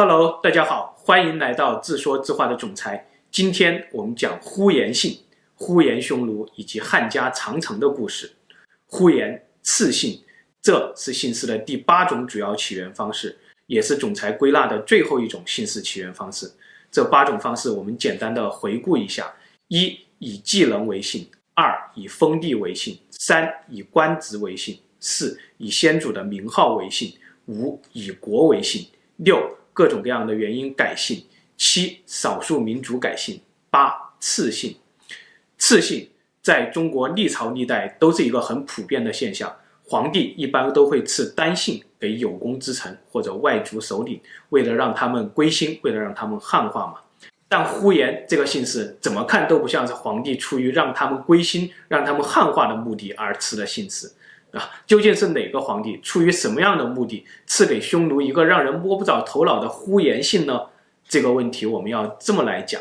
[0.00, 3.04] Hello，大家好，欢迎来到自说自话的总裁。
[3.32, 5.18] 今天我们讲呼延信、
[5.56, 8.30] 呼延匈奴以及汉家长城的故事。
[8.86, 10.22] 呼延，次姓，
[10.62, 16.48] 这是姓氏的第八种主要起源方式，也是总裁归纳的最后一种姓氏起源方式。
[16.92, 19.34] 这八种方式我们简单的回顾一下：
[19.66, 21.24] 一、以继人为姓；
[21.54, 28.84] 二、以封地为姓；三、以官职为姓；四、以先祖的名号为姓；五、以国为姓；
[29.16, 29.58] 六。
[29.78, 31.22] 各种各样的原因改姓，
[31.56, 33.40] 七少数民族改姓，
[33.70, 34.74] 八赐姓。
[35.56, 36.10] 赐姓
[36.42, 39.54] 在中国历朝历代都是一个很普遍的现象。
[39.84, 46.94] 皇帝一般都会赐单姓给有功之臣或者外族首领，为了让他们归心，为了让他们汉化嘛。
[47.48, 54.10] 但呼延这个姓氏怎么看都不像是皇帝出于让他们归心、让他们汉化的目的而赐的姓氏。
[54.86, 60.60] 究竟是哪个皇帝出于什么样的目的赐给匈奴一个让人摸不着头脑的呼延姓呢？
[61.08, 62.80] 这个问题我们要这么来讲：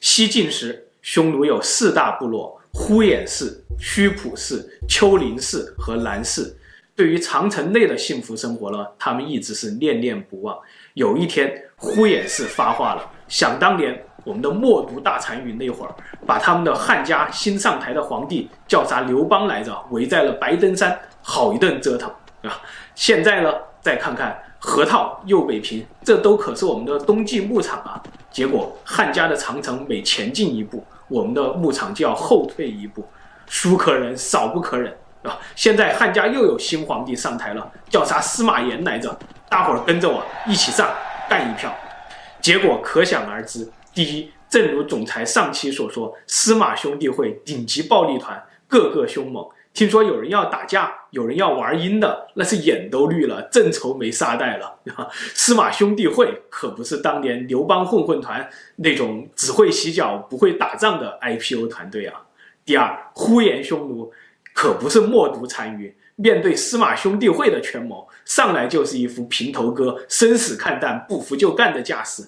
[0.00, 6.56] 西晋时，匈奴有四大部落：呼延氏、须卜氏、丘陵氏和兰氏。
[6.94, 10.58] 对于长城内的幸福生活呢，他们一直是念念不忘。
[10.94, 14.04] 有一天，呼延氏发话了：想当年。
[14.24, 15.94] 我们的默读大单于那会儿，
[16.26, 22.10] 把他们的汉家新上台的皇帝叫啥刘邦来着，围在了白登山，好一顿折腾，
[22.42, 22.60] 啊！
[22.94, 28.02] 现在呢，再看看河套、右北平，这都可是我们的冬季牧场啊。
[28.30, 33.06] 结果汉家的长城每前进一步，我们的牧场就要后退一步，
[33.46, 35.38] 孰可忍，少不可忍啊！
[35.54, 39.16] 现在汉家又有新皇帝上台了，叫啥司马炎来着？
[39.48, 40.86] 大伙儿跟着我一起上，
[41.30, 41.74] 干一票。
[42.40, 43.68] 结果可想而知。
[43.94, 49.46] 第一，正如总裁上期所说，司马兄弟会顶级暴力团，个个凶猛。
[49.74, 54.80] 听说有人要打架，有人要玩阴的，那是眼都绿了，正愁没沙袋了。
[55.34, 62.22] 司马兄弟会可不是当年刘邦混混团那种只会洗脚不会打仗的 IPO 团队啊。
[62.64, 64.12] 第二，呼延匈奴
[64.52, 72.24] 可不是默读单于，面对司马兄弟会的权谋，上来就是一副平头哥，生死看淡，不服就干的架势。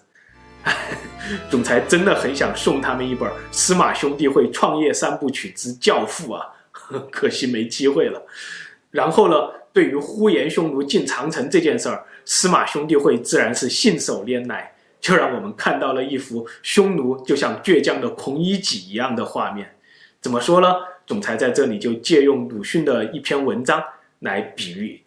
[1.51, 6.49] 总裁真的很想送他们一本《司马兄弟会创业三部曲之教父》啊，
[7.11, 8.23] 可惜没机会了。
[8.91, 9.37] 然后呢，
[9.73, 19.77] 对于呼延匈奴进长城这件事儿，司马兄弟会自然是信手拈来，就让我们看到了一幅匈奴就像倔强的孔乙己一样的画面。
[20.21, 20.75] 怎么说呢？
[21.07, 23.83] 总裁在这里就借用鲁迅的一篇文章
[24.21, 25.03] 来比喻：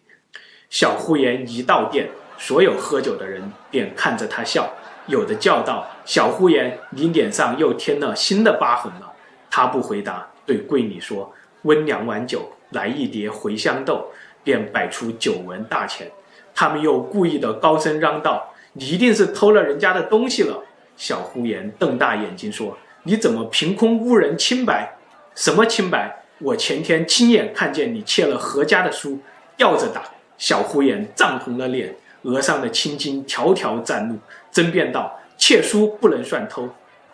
[0.68, 4.70] 小呼延一到店，所有喝酒的人便看着他笑。
[5.06, 9.12] 有的叫道：“小呼延，你脸上又添了新的疤痕了。”
[9.50, 11.32] 他不回答，对柜里说
[11.62, 14.06] ：“温两碗酒，来一碟茴香豆。”
[14.44, 16.06] 便摆出酒文大钱。
[16.54, 20.62] 他们又故意的高声嚷道：“你一定是偷了人家的东西了。”
[20.98, 24.96] 小呼延瞪大眼睛说：“你怎么凭空污人清白？
[25.34, 26.24] 什么清白？
[26.40, 29.18] 我前天亲眼看见你窃了何家的书，
[29.56, 30.02] 吊着打。”
[30.36, 31.96] 小呼延涨红了脸。
[32.24, 34.16] 额上的青筋条条展露，
[34.50, 36.68] 争辩道：“窃书不能算偷，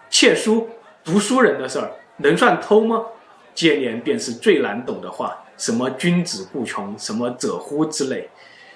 [0.09, 0.69] 窃书
[1.05, 3.05] 读书人的事儿能算偷吗？”
[3.55, 8.29] 接连便是最难懂的话，什么“君子固穷”，什么“者乎”之类，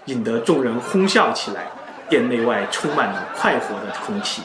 [0.07, 1.67] 引得众人哄笑起来。
[2.07, 4.43] 店内外充满了快活的空气。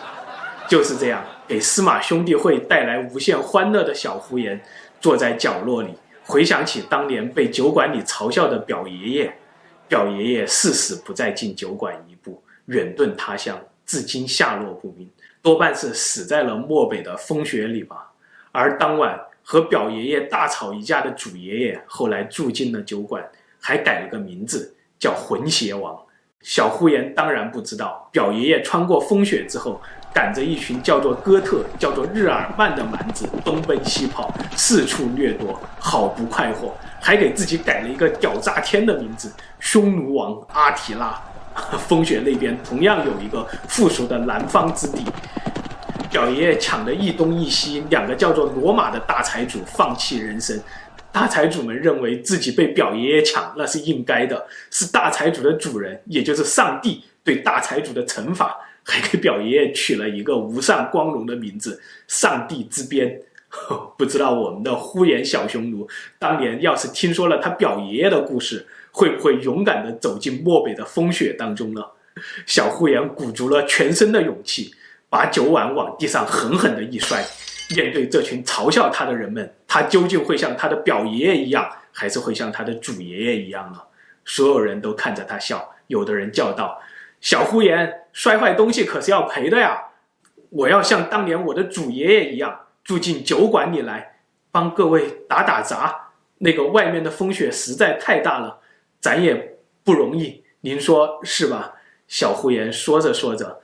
[0.68, 4.62] 就是这样，给司马兄弟会带来无限欢乐的小胡言，
[5.02, 9.36] 坐在角落里，回想起当年被酒馆里嘲笑的表爷爷。
[9.90, 15.10] 表爷爷誓死不再进酒馆一步，远遁他乡，至今下落不明，
[15.42, 18.12] 多半是死在了漠北的风雪里吧。
[18.52, 23.28] 而当晚和表爷爷大吵一架的祖爷爷，后来住进了酒馆，
[23.60, 26.00] 还改了个名字，叫浑邪王。
[26.42, 29.82] 小呼延当然不知道，表爷爷穿过风雪之后，
[30.14, 36.76] 赶着一群叫做哥特、叫做日耳曼的蛮子东奔西跑，四处掠夺，好不快活。
[37.02, 41.20] 还给自己改了一个屌炸天的名字——匈奴王阿提拉。
[41.88, 45.06] 风雪那边同样有一个附属的南方之地。
[46.10, 50.60] 表爷爷抢的一东一西，两个叫做罗马的大财主放弃人生。
[51.12, 58.56] 大财主们认为自己被表爷爷抢，那是应该的，是大财主的主人，也就是上帝对大财主的惩罚。
[58.90, 63.22] 还给表爷爷取了一个无上光荣的名字——上帝之鞭。
[63.98, 65.88] 不知道我们的呼延小匈奴
[66.20, 71.82] 当年要是听说了他表爷爷的故事，会不会勇敢地走进漠北的风雪当中呢？
[72.46, 74.74] 小呼延鼓足了全身的勇气，
[75.10, 77.24] 把酒碗往地上狠狠地一摔。
[77.76, 83.80] 面对这群嘲笑他的人们，他究竟会像他的表爷爷一样，还是会像他的祖爷爷一样呢？
[84.26, 86.80] 所有人都看着他笑，有的人叫道
[87.22, 89.86] ：“小呼延，摔坏东西可是要赔的呀！
[90.50, 94.20] 我要像当年我的祖爷爷一样，住进酒馆里来，
[94.52, 96.10] 帮各位打打杂。
[96.40, 98.60] 那个外面的风雪实在太大了，
[99.00, 101.74] 咱也不容易，您说是吧？
[102.08, 103.62] 小呼延说着说着，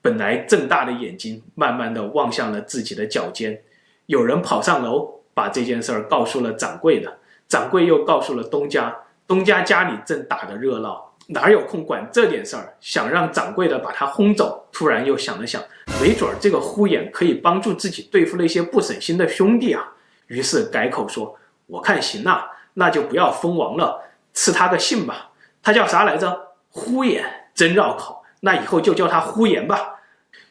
[0.00, 3.62] 本来睁大的眼睛，慢慢的望向了自己的脚尖。
[4.06, 7.18] 有人跑上楼，把这件事儿告诉了掌柜的，
[7.48, 8.94] 掌柜又告诉了东家，
[9.26, 11.07] 东家家里正打得热闹。
[11.30, 12.74] 哪有空管这点事儿？
[12.80, 15.62] 想让掌柜的把他轰走，突然又想了想，
[16.00, 19.92] 没准儿这个呼延可以帮助自己对付那些不省心的兄弟啊。
[20.28, 24.02] 于是改口说：“我看行啊，那就不要封王了，
[24.32, 25.30] 赐他个姓吧。
[25.62, 26.48] 他叫啥来着？
[26.70, 28.22] 呼延，真绕口。
[28.40, 29.96] 那以后就叫他呼延吧。”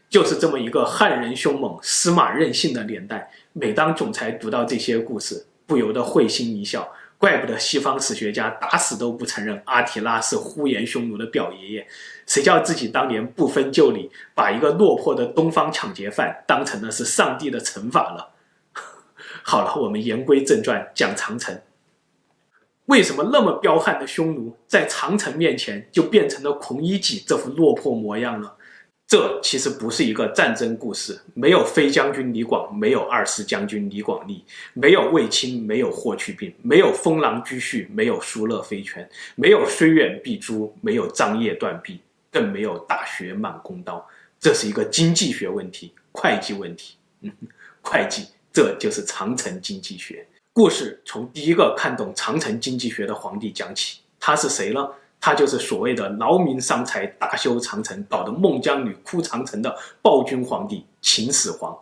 [0.10, 3.30] 就是这么一个汉人凶猛、司马任性的年代。
[3.52, 6.88] 每当总裁读到这些故事，不由得会心一笑。
[7.18, 11.88] 怪不得西方史学家打死都不承认阿提拉是呼延匈奴的表爷爷，
[12.28, 18.30] 谁叫自己当年不分旧里，把一个落魄的东方抢劫犯当成了是上帝的惩罚了？
[19.42, 21.60] 好了，我们言归正传，讲长城。
[22.86, 28.56] 为什么那么彪悍的匈奴在长城面前就变成了孔乙己这副落魄模样了？
[29.08, 34.44] 这其实不是一个战争故事，没有飞将军李广，没有二世将军李广利，
[34.74, 44.06] 没有卫青，没有霍去病，没有封狼居胥，没有疏勒非全，没有虽远必诛，没有张掖断臂，更没有大学满弓刀。
[44.42, 46.96] 这是一个经济学问题，会计问题。
[47.22, 47.32] 嗯，
[47.82, 50.28] 会计，这就是长城经济学。
[50.52, 54.86] 故事从第一个看懂长城经济学的皇帝讲起，他是谁呢？
[55.20, 61.78] 他就是所谓的劳民伤财，大修长城，搞得孟姜女哭长城的暴君皇帝秦始皇。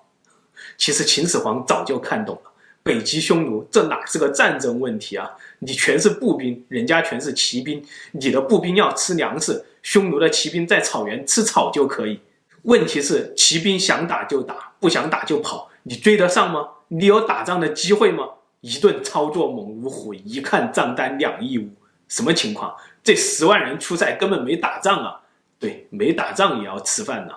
[0.77, 2.51] 其实秦始皇早就看懂了，
[2.81, 5.29] 北击匈奴这哪是个战争问题啊？
[5.59, 7.83] 你全是步兵，人家全是骑兵，
[8.13, 12.19] 你的步兵要吃粮食，匈奴的骑兵在草原吃草就可以。
[12.63, 16.67] 问题是骑兵想打就打，不想打就跑，你追得上吗？
[16.87, 18.23] 你有打仗的机会吗？
[18.61, 21.69] 一顿操作猛如虎，一看账单两亿五，
[22.07, 22.73] 什么情况？
[23.05, 25.21] 这十万人出塞根本没打仗啊！
[25.59, 27.33] 对，没打仗也要吃饭呢。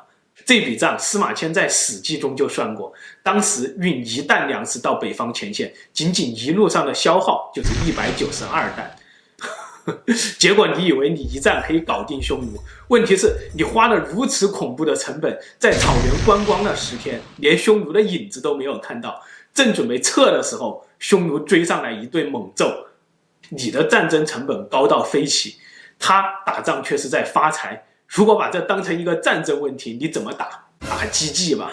[0.47, 2.91] 这笔账司马迁在《史记》中就算过，
[3.23, 8.97] 当时运一担粮食到北方前线，仅仅一路上的消耗就是一百九十二担。
[10.38, 12.59] 结果你以为你一战可以搞定匈奴？
[12.88, 19.23] 问题是你花了如此恐怖的成本，在草原观光了十天，连匈奴的影子都没有看到。
[19.53, 22.88] 正准备撤的时候，匈奴追上来一顿猛揍。
[23.50, 25.56] 你的战争成本高到飞起，
[25.99, 27.85] 他打仗却是在发财。
[28.06, 30.65] 如果把这当成一个战争问题，你怎么打？
[30.81, 31.71] 打鸡计吧。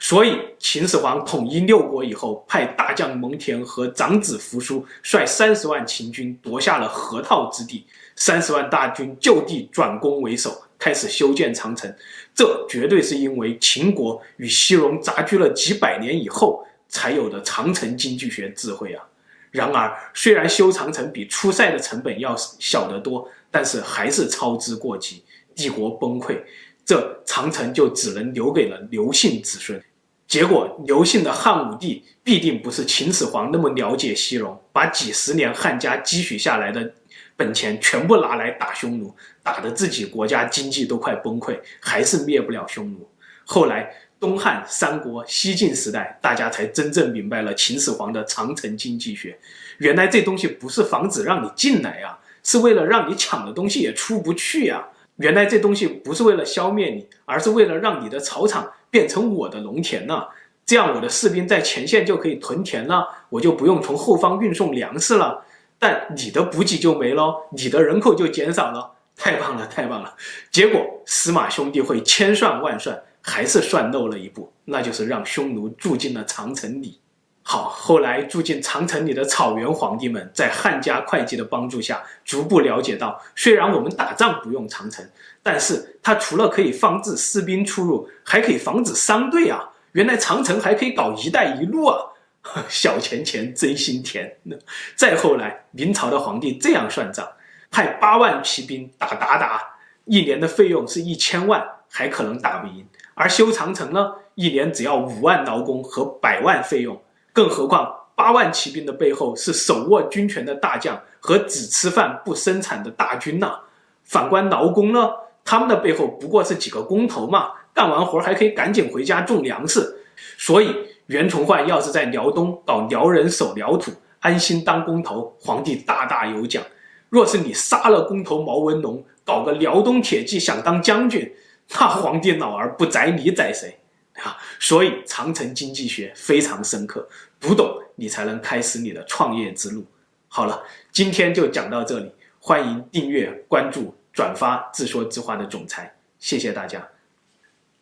[0.00, 7.86] 所以秦始皇统一六国以后，派大将蒙恬和长子扶苏率三十万秦军夺下了河套之地，
[8.16, 11.94] 三十万大军就地转攻为守，开始修建长城。
[12.34, 19.04] 这绝对是因为秦国与西戎杂居了几百年以后才有的长城经济学智慧啊。
[19.54, 25.22] 然而，虽然修长城比出塞的成本要小得多，但是还是操之过急，
[25.54, 26.36] 帝国崩溃，
[26.84, 29.80] 这长城就只能留给了刘姓子孙。
[30.26, 36.92] 结果，刘姓的汉武帝必定不是秦始皇那么了解西戎，把几十年汉家积蓄下来的
[37.36, 39.14] 本钱全部拿来打匈奴，
[39.44, 43.08] 打得自己国家经济都快崩溃，还是灭不了匈奴。
[43.44, 43.94] 后来。
[44.24, 49.38] 东汉、三国、西晋时代，大家才真正明白了秦始皇的长城经济学。
[49.76, 54.82] 原来这东西不是防止让你进来啊，是为了让你抢的东西也出不去呀。
[55.16, 60.24] 原来这东西不是为了消灭你，而是为了让你的草场变成我的农田呢。
[60.64, 65.44] 这样我的士兵在前线就可以屯田了，我就不用从后方运送粮食了。
[65.78, 68.92] 但你的补给就没了，你的人口就减少了。
[69.16, 70.16] 太棒了，太棒了！
[70.50, 72.98] 结果司马兄弟会千算万算。
[73.26, 77.00] 还是算漏了一步，那就是让匈奴住进了长城里。
[77.42, 85.04] 好，后来住进长城里的草原皇帝们，在汉家会计的帮助下，逐步了解到，虽然我们打仗不用长城，
[85.42, 89.70] 但是它除了可以防止士兵出入，还可以防止商队啊。
[89.92, 91.98] 原来长城还可以搞“一带一路”啊！
[92.68, 94.36] 小钱钱真心甜。
[94.96, 97.26] 再后来，明朝的皇帝这样算账：
[97.70, 99.60] 派八万骑兵打鞑靼，
[100.06, 102.86] 一年的费用是一千万，还可能打不赢。
[103.14, 107.00] 而修长城呢，一年只要五万劳工和百万费用，
[107.32, 113.60] 更何况八万骑兵的背后是手握军权的大将和只吃饭不生产的大军呐。
[114.02, 115.10] 反观劳工呢，
[115.44, 119.96] 他们的背后不过是几个工头嘛，干完活还可以赶紧回家种粮食。
[120.36, 120.74] 所以
[121.06, 126.62] 袁崇焕要是在辽东搞辽人守辽土，安心当工头，皇帝大大有奖。
[127.08, 131.32] 若是你杀了工头毛文龙，搞个辽东铁骑想当将军，
[131.70, 133.78] 那皇帝老儿不宰你宰谁？
[134.22, 137.08] 啊，所以长城经济学非常深刻，
[137.40, 139.84] 读懂你才能开始你的创业之路。
[140.28, 146.88] 好了，今天就讲到这里，欢迎订阅、关注、转发“自说自话的总裁”，谢谢大家。